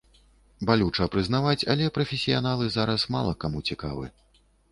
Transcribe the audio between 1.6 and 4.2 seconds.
але прафесіяналы зараз мала каму цікавы.